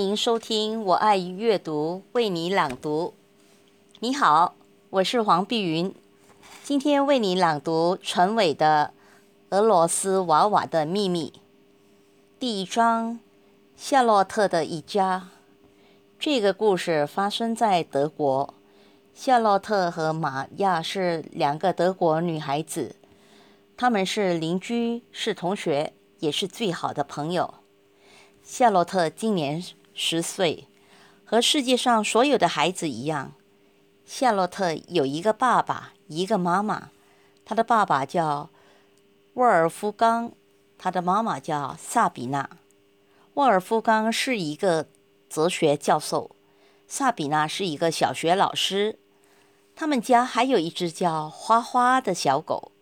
[0.00, 3.12] 迎收听《我爱阅读》，为你朗读。
[3.98, 4.54] 你好，
[4.88, 5.94] 我是黄碧云，
[6.64, 8.94] 今天为你朗读陈伟的
[9.56, 11.34] 《俄罗斯娃娃的秘密》
[12.38, 13.12] 第一章
[13.76, 15.28] 《夏洛特的一家》。
[16.18, 18.54] 这个故事发生在德国，
[19.12, 22.96] 夏洛特和玛亚是两个德国女孩子，
[23.76, 27.54] 她们是邻居，是同学，也是最好的朋友。
[28.42, 29.62] 夏洛特今年
[30.02, 30.66] 十岁，
[31.26, 33.34] 和世界上所有的孩子一样。
[34.06, 36.88] 夏洛特有一个爸爸，一个妈妈。
[37.44, 38.48] 他的爸爸叫
[39.34, 40.32] 沃尔夫冈，
[40.78, 42.48] 他的妈妈叫萨比娜。
[43.34, 44.86] 沃尔夫冈是一个
[45.28, 46.30] 哲学教授，
[46.88, 48.98] 萨比娜是一个小学老师。
[49.76, 52.72] 他们家还有一只叫花花的小狗。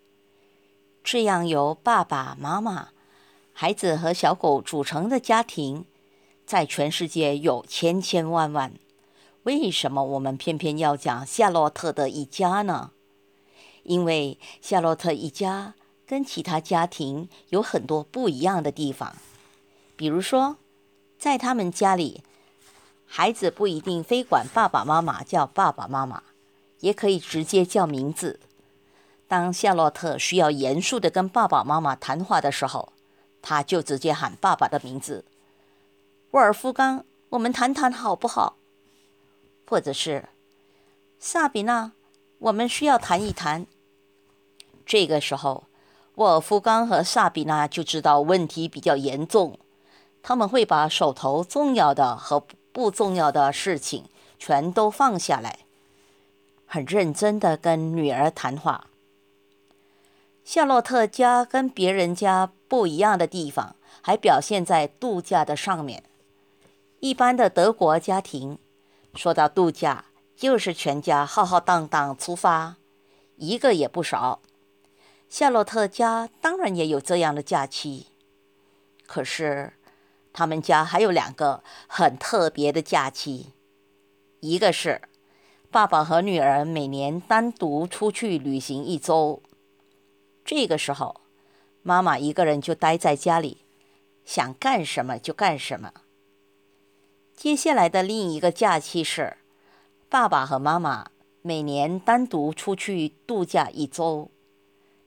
[1.03, 2.91] 这样由爸爸妈妈。
[3.53, 5.84] 孩子和小狗组成的家庭，
[6.48, 8.72] 在全世界有千千万万。
[9.42, 12.92] 为什么我们偏偏要讲夏洛特的一家呢？
[13.82, 15.74] 因为夏洛特一家
[16.06, 19.14] 跟其他家庭有很多不一样的地方。
[19.94, 20.56] 比如说，
[21.19, 22.22] 在他们家里，
[23.06, 26.22] 孩子不一定非管爸爸妈妈叫爸爸妈妈，
[26.80, 28.41] 也可以直接叫名字。
[29.26, 32.94] 当夏洛特需要严肃地跟爸爸妈妈谈话的时候，
[33.42, 35.26] 他就直接喊爸爸的名字，
[36.33, 38.57] 沃尔夫冈，我们谈谈好不好？
[39.67, 40.29] 或者是
[41.19, 41.93] 萨比娜，
[42.39, 43.67] 我们需要谈一谈。
[44.84, 45.65] 这个时候，
[46.17, 49.59] 沃尔夫冈和萨比娜就知道问题比较严重，
[50.23, 54.05] 他们会把手头重要的和不重要的事情
[54.39, 55.61] 全都放下来，
[56.67, 58.89] 很认真的跟女儿谈话。
[60.45, 66.05] 夏洛特家跟别人家不一样的地方，还表现在度假的上面。
[67.00, 68.59] 一般的德国家庭，
[69.14, 72.76] 说到度假，就是全家浩浩荡荡出发，
[73.36, 74.41] 一个也不少。
[75.28, 78.06] 夏洛特家当然也有这样的假期，
[79.06, 79.75] 可是
[80.32, 83.53] 他们家还有两个很特别的假期，
[84.41, 85.03] 一个是
[85.70, 89.41] 爸爸和女儿每年单独出去旅行一周。
[90.44, 91.20] 这个时候，
[91.82, 93.58] 妈妈一个人就待在家里，
[94.25, 95.92] 想干什么就干什么。
[97.38, 99.37] 接下来的另一个假期是，
[100.09, 104.28] 爸爸和妈妈每年单独出去度假一周。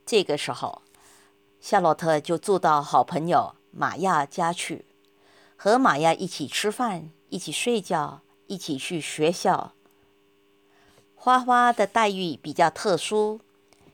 [0.05, 0.81] 这个时候，
[1.59, 4.85] 夏洛特就住到好朋友玛亚家去，
[5.57, 9.73] 和玛亚一起吃饭，一起睡觉，一起去学校。
[11.15, 13.41] 花花的待遇比较特殊。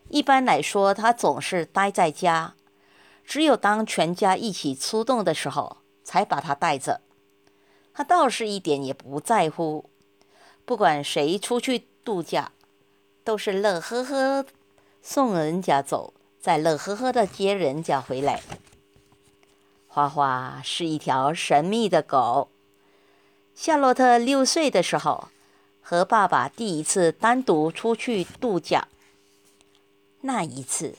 [0.10, 2.54] 一般来说，他总是待在家，
[3.26, 7.02] 只有当全家一起出动的时候，才把他带着。
[7.98, 9.90] 他倒是一点也不在乎，
[10.66, 12.52] 不管谁出去度假，
[13.24, 14.46] 都是乐呵呵
[15.02, 18.40] 送人家走，再乐呵呵的接人家回来。
[19.88, 22.50] 花花是一条神秘的狗。
[23.56, 25.30] 夏洛特六岁的时候，
[25.82, 28.90] 和爸爸第一次单独出去度假。
[30.22, 30.94] 那一次，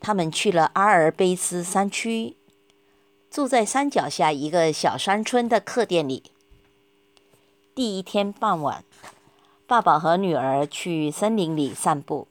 [0.00, 2.36] 他们去了阿尔卑斯山区，
[3.30, 6.31] 住在山脚下一个小山村的客店里。
[7.74, 8.84] 第一天傍晚，
[9.66, 12.28] 爸爸和女儿去森林里散步，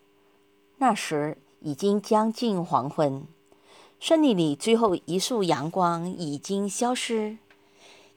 [0.78, 3.26] 那时已经将近黄昏，
[4.00, 7.38] 森林里最后一束阳光已经消失，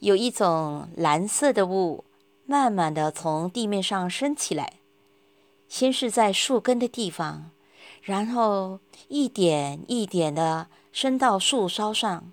[0.00, 2.04] 有一种蓝色的雾
[2.44, 4.74] 慢慢的从地面上升起来，
[5.66, 7.50] 先是在树根的地方。
[8.02, 12.30] 然后一点一点的升到树梢上，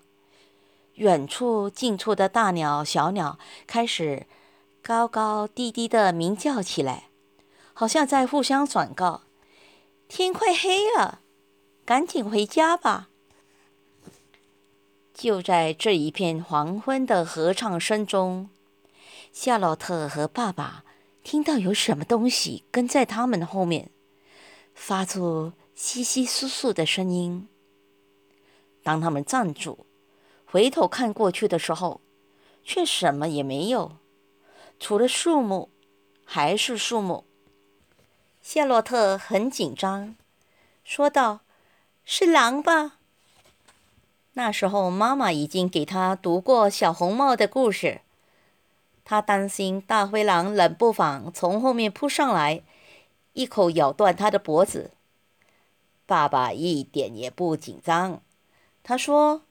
[0.96, 4.28] 远处、近处的大鸟、小鸟开始
[4.81, 7.10] 高高低低的鸣叫起来，
[7.74, 9.22] 好像在互相转告
[10.10, 11.22] ：“天快黑了，
[11.86, 13.10] 赶紧回家吧。”
[15.13, 18.50] 就在这一片黄昏的合唱声中，
[19.31, 20.84] 夏洛特和爸爸
[21.24, 23.92] 听到有什么东西跟在他们后面，
[24.74, 25.54] 发出。
[25.74, 27.48] 窸窸窣窣的声音。
[28.84, 29.88] 当他们站住，
[30.45, 32.01] 回头看过去的时候，
[32.63, 33.94] 却什么也没有，
[34.83, 35.69] 除了树木，
[36.25, 37.24] 还是树木。
[38.42, 40.16] 夏洛特很紧张，
[40.83, 41.42] 说道
[42.04, 42.94] ：“是狼吧？”
[44.33, 48.01] 那时候，妈妈已经给他读过小红帽的故事，
[49.06, 52.63] 他担心大灰狼冷不防从后面扑上来，
[53.34, 54.89] 一口咬断他的脖子。
[56.07, 58.24] 爸爸一点也不紧张，
[58.81, 59.44] 他说：“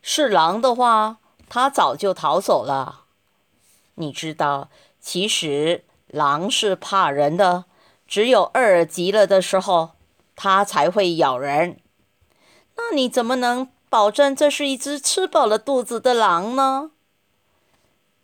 [0.00, 1.18] 是狼的话，
[1.50, 3.04] 他早就逃走了。”
[4.00, 7.64] 你知道，其实狼是怕人的，
[8.06, 9.90] 只有饿极了的时候，
[10.36, 11.80] 它才会咬人。
[12.76, 16.92] 那你怎么能保证这是一只吃饱了肚子的狼呢？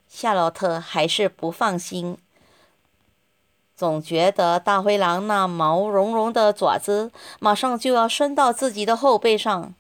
[0.09, 2.19] 夏洛特还是不放心，
[3.75, 7.11] 总觉得大灰狼那毛茸茸的爪子
[7.41, 9.75] 马上就要伸到自己的后背上。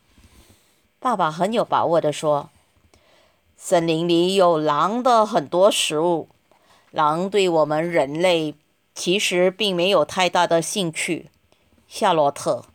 [0.99, 2.51] 爸爸很有把握地说。
[3.67, 6.29] 森林里有狼的很多食物，
[6.91, 8.55] 狼对我们人类
[8.95, 11.31] 其实并没有太大的兴趣。
[11.89, 12.67] 夏洛特，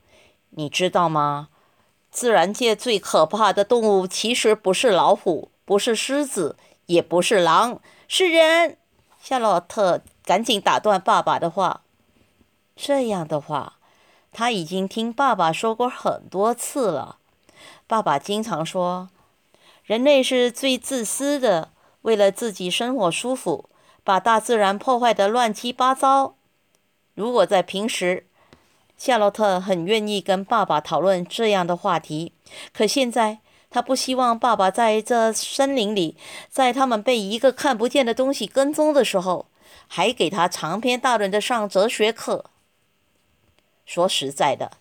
[0.49, 1.49] 你知道吗？
[2.09, 6.55] 自然界最可怕的动物其实不是老虎，不是狮子，
[6.87, 8.75] 也不是狼，是人。
[9.21, 11.81] 夏洛特赶紧打断爸爸的话。
[12.75, 13.73] 这样的话，
[14.31, 17.17] 他已经听爸爸说过很多次了。
[17.85, 19.09] 爸爸经常说。
[19.89, 21.71] 人类是最自私的，
[22.03, 23.71] 为了自己生活舒服，
[24.03, 26.35] 把大自然破坏得乱七八糟。
[27.15, 28.27] 如果在平时，
[28.95, 32.33] 夏洛特很愿意跟爸爸讨论这样的话题，
[32.71, 33.39] 可现在
[33.71, 36.15] 他不希望爸爸在这森林里，
[36.51, 39.47] 在他们被一个看不见的东西跟踪的时候，
[39.87, 42.45] 还给他长篇大论的上哲学课。
[43.87, 44.73] 说实在的，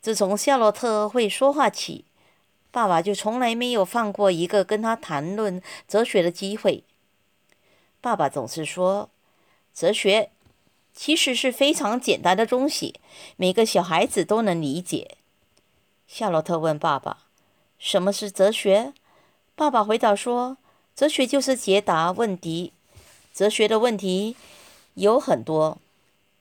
[0.00, 2.06] 自从夏洛特会说话起，
[2.74, 6.82] 爸爸就从来没有放过一个跟他谈论哲学的机会。
[8.00, 9.10] 爸爸总是说，
[9.72, 10.32] 哲学
[10.92, 12.96] 其实是非常简单的东西，
[13.36, 15.18] 每个小孩子都能理解。
[16.08, 17.18] 夏洛特问爸爸
[17.78, 18.92] ：“什么是哲学？”
[19.54, 20.56] 爸爸回答说
[20.96, 22.72] ：“哲学就是解答问题。
[23.32, 24.34] 哲学的问题
[24.94, 25.78] 有很多，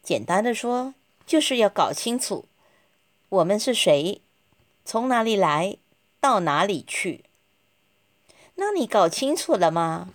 [0.01, 0.95] 简单的说，
[1.27, 2.45] 就是要搞清楚
[3.29, 4.19] 我们是谁，
[4.83, 5.77] 从哪里来。”
[6.23, 7.25] 到哪里去？
[8.55, 10.13] 那你搞清楚了吗？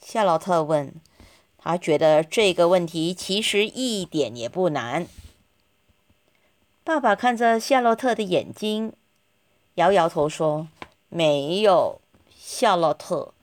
[0.00, 0.94] 夏洛特问。
[1.58, 5.06] 他觉得这个问题其实一点也不难。
[6.82, 8.94] 爸爸看着夏洛特的眼睛，
[9.74, 10.68] 摇摇头说
[11.10, 12.00] ：“没有，
[12.34, 13.34] 夏洛特，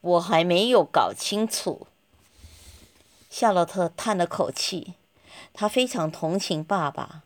[0.00, 1.86] 我还没有搞清楚。”
[3.28, 4.94] 夏洛特叹了口气，
[5.52, 7.24] 他非常同情爸爸。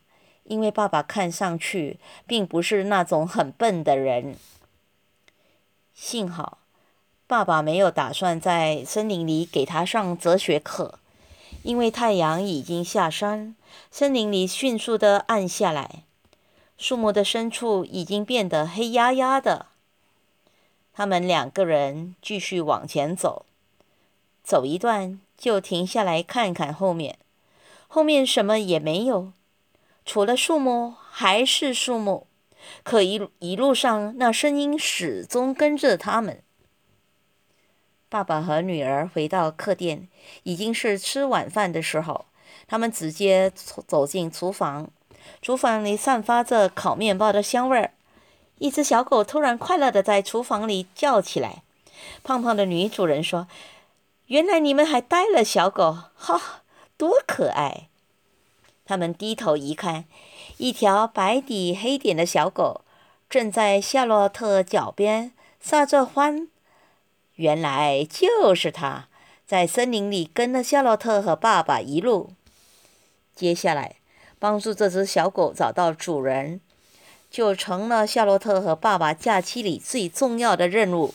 [0.49, 4.37] 因为爸爸看上去并不是那种很笨的人。
[5.93, 6.59] 幸好，
[7.27, 10.99] 爸爸没有打算在森林里给他上哲学课，
[11.63, 13.57] 因为太阳已经下山，
[13.91, 16.05] 森林里迅速的暗下来，
[16.79, 19.67] 树木的深处已经变得黑压压的。
[20.93, 23.45] 他们两个人继续往前走，
[24.45, 27.19] 走一段就停下来看看后面，
[27.89, 29.33] 后面什么也没有。
[30.07, 32.29] 除了树木还是树木，
[32.85, 36.43] 可一一路上那声音始终跟着他们。
[38.09, 40.09] 爸爸和女儿回到客店，
[40.45, 42.27] 已经是吃晚饭的时候。
[42.69, 43.53] 他们直接
[43.87, 44.89] 走进厨房，
[45.43, 47.93] 厨房里散发着烤面包的香味儿。
[48.59, 51.63] 一只小狗突然快乐地在厨房里叫起来。
[52.23, 53.49] 胖胖的女主人说
[54.27, 56.63] ：“原来你们还带了小狗，哈，
[56.97, 57.89] 多可爱！”
[58.87, 60.05] 他们低头一看，
[60.57, 62.83] 一条白底黑点的小狗
[63.29, 66.49] 正在夏洛特脚边撒着欢。
[67.35, 69.09] 原来就是它，
[69.45, 72.31] 在森林里跟了夏洛特和爸爸一路。
[73.35, 73.97] 接下来，
[74.39, 76.61] 帮助这只小狗找到主人，
[77.31, 81.13] 就成了夏洛特和爸爸假期里最重要的任务。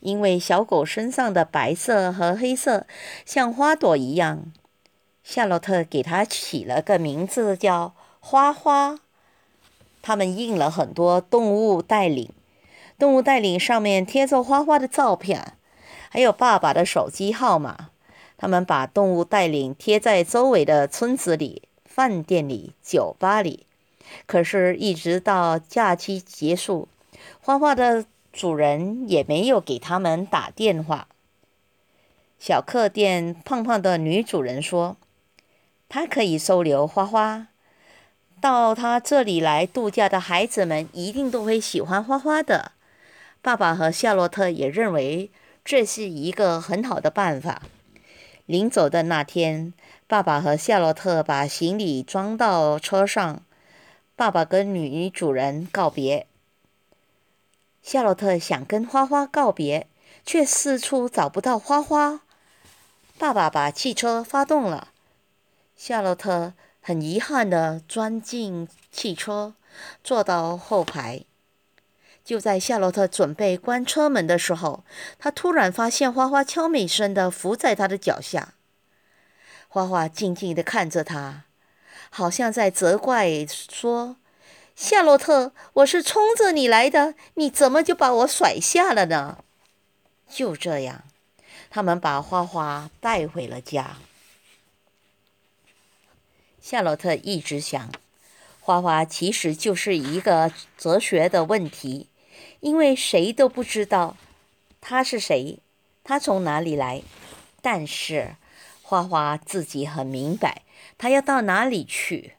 [0.00, 2.86] 因为小狗身上的白色和黑色
[3.24, 4.52] 像花朵一样。
[5.24, 9.00] 夏洛特给它起了个名字，叫花花。
[10.02, 12.30] 他们印了很多动物带领，
[12.98, 15.54] 动物带领上面贴着花花的照片，
[16.10, 17.88] 还有爸爸的手机号码。
[18.36, 23.66] 他们把动物带领贴在周围的村子里、饭店里、酒吧里。
[24.26, 26.86] 可是，一直到假期结束，
[27.40, 31.08] 花花的主人也没有给他们打电话。
[32.38, 34.98] 小客店胖胖的女主人说。
[35.88, 37.46] 他可以收留花花，
[38.40, 42.72] 到他这里来度假的孩子们一定都会喜欢花花的。
[43.40, 45.30] 爸爸和夏洛特也认为
[45.64, 47.62] 这是一个很好的办法。
[48.46, 49.72] 临走的那天，
[50.06, 53.42] 爸爸和夏洛特把行李装到车上，
[54.16, 56.26] 爸爸跟女主人告别。
[57.82, 59.86] 夏洛特想跟花花告别，
[60.24, 62.22] 却四处找不到花花。
[63.18, 64.88] 爸爸把汽车发动了。
[65.76, 69.54] 夏洛特很遗憾地钻进汽车，
[70.02, 71.24] 坐到后排。
[72.24, 74.84] 就在夏洛特准备关车门的时候，
[75.18, 78.54] 他突然发现花花悄没声的伏在他的脚下。
[79.68, 81.44] 花花静静的看着他，
[82.08, 84.16] 好像在责怪说
[84.74, 89.38] ：“夏洛特，我是冲着你来的，你怎么就把我甩下了呢？”
[90.30, 91.02] 就这样，
[91.68, 93.96] 他们把花花带回了家。
[96.64, 97.92] 夏洛特一直想，
[98.58, 102.08] 花花其实就是一个哲学的问题。
[102.60, 104.16] 因为谁都不知道
[104.80, 105.58] 他是谁，
[106.02, 107.02] 他从哪里来。
[107.60, 108.36] 但是
[108.80, 110.62] 花花自己很明白，
[110.96, 112.32] 他要到哪里去。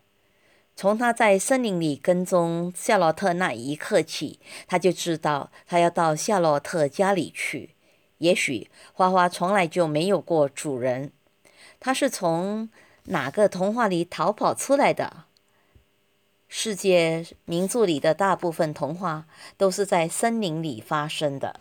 [0.75, 7.75] 从他在森林里跟踪夏洛特那一刻起，他就知道他要到夏洛特家里去。
[8.17, 11.12] 也许花花从来就没有过主人，
[11.79, 12.67] 他是从
[13.06, 15.26] 哪个童话里逃跑出来的？
[16.48, 19.26] 世界名著里的大部分童话
[19.58, 21.60] 都是在森林里发生的。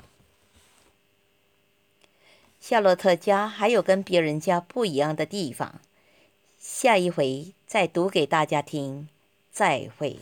[2.60, 5.80] 夏洛特家还有跟别人家不一样的地方，
[6.58, 9.08] 下一回再读给大家听。
[9.52, 10.18] 再会。